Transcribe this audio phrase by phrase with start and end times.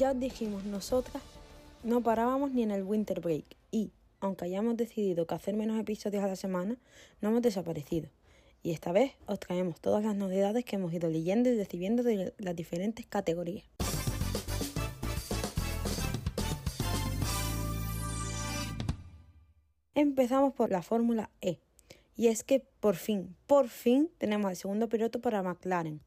[0.00, 1.22] Ya os dijimos nosotras,
[1.84, 6.24] no parábamos ni en el winter break y, aunque hayamos decidido que hacer menos episodios
[6.24, 6.78] a la semana,
[7.20, 8.08] no hemos desaparecido.
[8.62, 12.32] Y esta vez os traemos todas las novedades que hemos ido leyendo y recibiendo de
[12.38, 13.66] las diferentes categorías.
[19.94, 21.58] Empezamos por la Fórmula E.
[22.16, 26.00] Y es que por fin, por fin tenemos el segundo piloto para McLaren.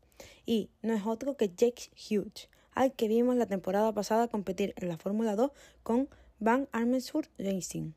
[0.48, 4.90] Y no es otro que Jake Hughes, al que vimos la temporada pasada competir en
[4.90, 5.52] la Fórmula 2
[5.84, 6.09] con
[6.40, 7.94] Van Armensur Racing.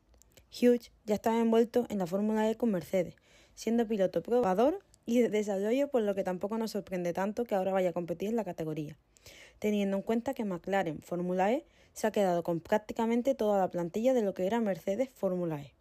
[0.51, 3.15] Hughes ya estaba envuelto en la Fórmula E con Mercedes,
[3.55, 7.71] siendo piloto probador y de desarrollo, por lo que tampoco nos sorprende tanto que ahora
[7.71, 8.97] vaya a competir en la categoría,
[9.59, 14.13] teniendo en cuenta que McLaren Fórmula E se ha quedado con prácticamente toda la plantilla
[14.13, 15.73] de lo que era Mercedes Fórmula E.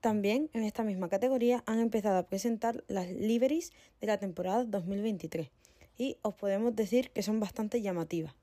[0.00, 5.50] También en esta misma categoría han empezado a presentar las liveries de la temporada 2023
[5.96, 8.34] y os podemos decir que son bastante llamativas.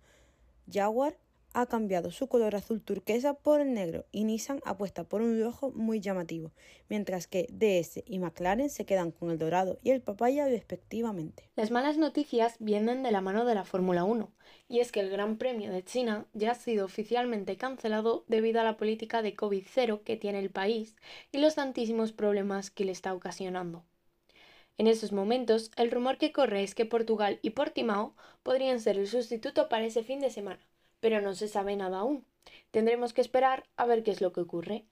[0.71, 1.15] Jaguar
[1.53, 5.71] ha cambiado su color azul turquesa por el negro y Nissan apuesta por un rojo
[5.71, 6.51] muy llamativo,
[6.89, 11.49] mientras que DS y McLaren se quedan con el dorado y el papaya respectivamente.
[11.55, 14.31] Las malas noticias vienen de la mano de la Fórmula 1,
[14.67, 18.63] y es que el Gran Premio de China ya ha sido oficialmente cancelado debido a
[18.63, 20.95] la política de COVID-0 que tiene el país
[21.31, 23.83] y los tantísimos problemas que le está ocasionando.
[24.79, 29.07] En esos momentos, el rumor que corre es que Portugal y Portimao podrían ser el
[29.07, 30.65] sustituto para ese fin de semana
[30.99, 32.25] pero no se sabe nada aún.
[32.71, 34.85] Tendremos que esperar a ver qué es lo que ocurre.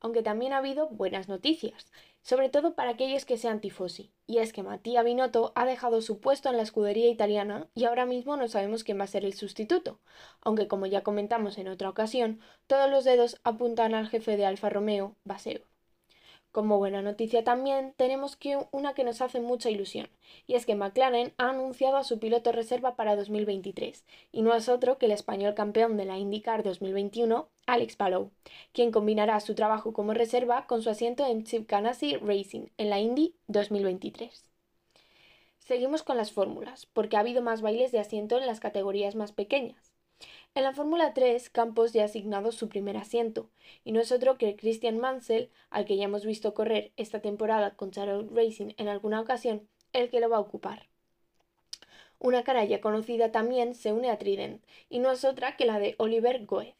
[0.00, 1.92] Aunque también ha habido buenas noticias,
[2.22, 6.20] sobre todo para aquellos que sean tifosi, y es que Mattia Binotto ha dejado su
[6.20, 9.34] puesto en la escudería italiana y ahora mismo no sabemos quién va a ser el
[9.34, 10.00] sustituto,
[10.40, 14.70] aunque como ya comentamos en otra ocasión, todos los dedos apuntan al jefe de Alfa
[14.70, 15.69] Romeo, Baseo.
[16.52, 20.08] Como buena noticia también tenemos que una que nos hace mucha ilusión,
[20.48, 24.68] y es que McLaren ha anunciado a su piloto reserva para 2023, y no es
[24.68, 28.32] otro que el español campeón de la IndyCar 2021, Alex Palou,
[28.72, 32.98] quien combinará su trabajo como reserva con su asiento en Chip Ganassi Racing en la
[32.98, 34.50] Indy 2023.
[35.60, 39.30] Seguimos con las fórmulas, porque ha habido más bailes de asiento en las categorías más
[39.30, 39.92] pequeñas.
[40.54, 43.48] En la Fórmula 3, Campos ya ha asignado su primer asiento,
[43.84, 47.76] y no es otro que Christian Mansell, al que ya hemos visto correr esta temporada
[47.76, 50.88] con Charlotte Racing en alguna ocasión, el que lo va a ocupar.
[52.18, 55.78] Una cara ya conocida también se une a Trident, y no es otra que la
[55.78, 56.76] de Oliver Goethe.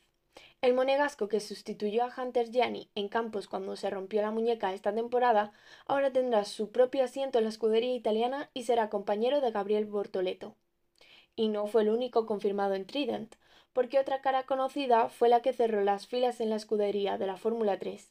[0.60, 4.92] El monegasco que sustituyó a Hunter Gianni en Campos cuando se rompió la muñeca esta
[4.92, 5.52] temporada,
[5.86, 10.56] ahora tendrá su propio asiento en la escudería italiana y será compañero de Gabriel Bortoleto.
[11.36, 13.34] Y no fue el único confirmado en Trident,
[13.72, 17.36] porque otra cara conocida fue la que cerró las filas en la escudería de la
[17.36, 18.10] Fórmula 3.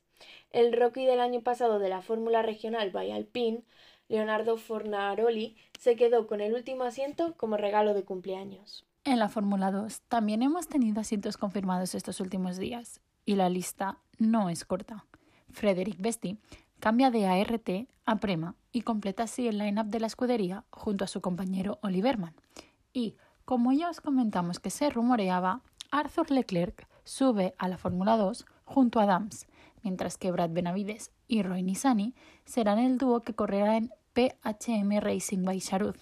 [0.52, 3.64] El rookie del año pasado de la Fórmula Regional by Alpine,
[4.08, 8.86] Leonardo Fornaroli, se quedó con el último asiento como regalo de cumpleaños.
[9.06, 14.00] En la Fórmula 2 también hemos tenido asientos confirmados estos últimos días, y la lista
[14.18, 15.06] no es corta.
[15.52, 16.38] Frederick Besti
[16.80, 17.70] cambia de ART
[18.06, 22.34] a Prema y completa así el line-up de la escudería junto a su compañero Oliverman.
[22.94, 25.62] Y, como ya os comentamos que se rumoreaba,
[25.92, 29.48] Arthur Leclerc sube a la Fórmula 2 junto a Adams,
[29.84, 32.14] mientras que Brad Benavides y Roy Nisani
[32.46, 36.00] serán el dúo que correrá en PHM Racing by Charuth,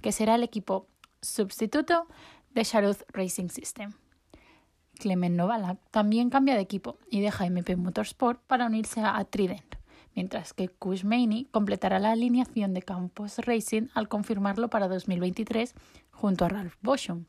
[0.00, 0.88] que será el equipo
[1.20, 2.06] sustituto
[2.50, 3.92] de Charuth Racing System.
[4.98, 9.76] Clement Novalak también cambia de equipo y deja MP Motorsport para unirse a Trident,
[10.18, 15.76] mientras que Kush Maney completará la alineación de Campos Racing al confirmarlo para 2023
[16.10, 17.26] junto a Ralph Boschum.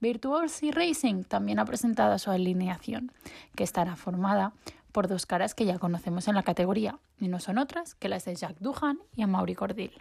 [0.00, 3.12] Virtuosi Racing también ha presentado su alineación,
[3.54, 4.54] que estará formada
[4.92, 8.24] por dos caras que ya conocemos en la categoría, y no son otras que las
[8.24, 9.92] de Jack Duhan y Amaury Cordil.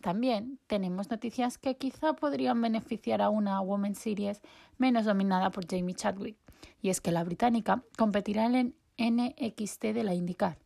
[0.00, 4.42] También tenemos noticias que quizá podrían beneficiar a una Women's Series
[4.78, 6.36] menos dominada por Jamie Chadwick,
[6.82, 10.58] y es que la británica competirá en el NXT de la IndyCar,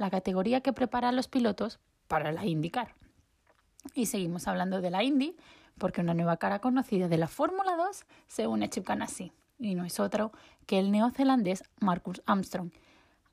[0.00, 2.94] la categoría que prepara a los pilotos para la IndyCar.
[3.94, 5.36] Y seguimos hablando de la Indy,
[5.78, 8.88] porque una nueva cara conocida de la Fórmula 2 se une a Chip
[9.58, 10.32] y no es otro
[10.66, 12.70] que el neozelandés Marcus Armstrong,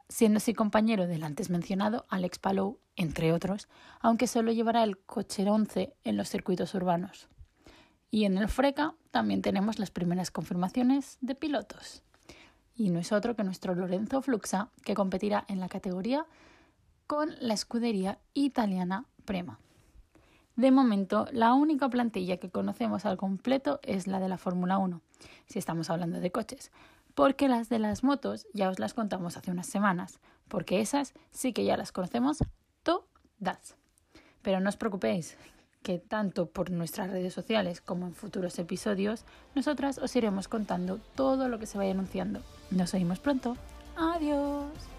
[0.09, 3.69] siendo así compañero del antes mencionado Alex Palou, entre otros,
[4.01, 7.29] aunque solo llevará el coche 11 en los circuitos urbanos.
[8.11, 12.03] Y en el FRECA también tenemos las primeras confirmaciones de pilotos.
[12.75, 16.25] Y no es otro que nuestro Lorenzo Fluxa, que competirá en la categoría
[17.07, 19.59] con la escudería italiana Prema.
[20.55, 25.01] De momento, la única plantilla que conocemos al completo es la de la Fórmula 1,
[25.45, 26.71] si estamos hablando de coches,
[27.15, 31.53] porque las de las motos ya os las contamos hace unas semanas, porque esas sí
[31.53, 32.39] que ya las conocemos
[32.83, 33.75] todas.
[34.41, 35.37] Pero no os preocupéis,
[35.83, 39.25] que tanto por nuestras redes sociales como en futuros episodios,
[39.55, 42.41] nosotras os iremos contando todo lo que se vaya anunciando.
[42.71, 43.55] Nos oímos pronto.
[43.95, 44.96] Adiós.